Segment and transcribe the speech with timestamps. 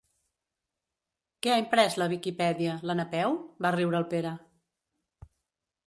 [1.43, 3.39] Que ha imprès la Wikipedia, la Napeu?
[3.65, 4.37] —va riure el Pere.